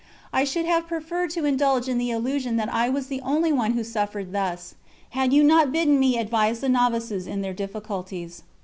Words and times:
I 0.33 0.45
should 0.45 0.65
have 0.65 0.87
preferred 0.87 1.29
to 1.29 1.45
indulge 1.45 1.87
in 1.87 1.99
the 1.99 2.09
illusion 2.09 2.55
that 2.55 2.73
I 2.73 2.89
was 2.89 3.05
the 3.05 3.21
only 3.21 3.53
one 3.53 3.73
who 3.73 3.83
suffered 3.83 4.31
thus, 4.31 4.73
had 5.11 5.31
you 5.31 5.43
not 5.43 5.71
bidden 5.71 5.99
me 5.99 6.17
advise 6.17 6.59
the 6.61 6.69
novices 6.69 7.27
in 7.27 7.41
their 7.43 7.53
difficulties. 7.53 8.41